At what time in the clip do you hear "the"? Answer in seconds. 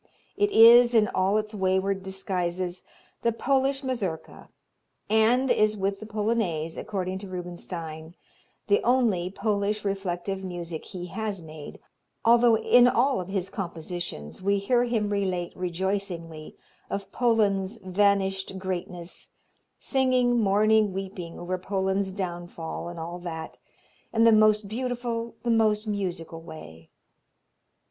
3.21-3.31, 5.99-6.07, 8.65-8.81, 24.23-24.31, 25.43-25.51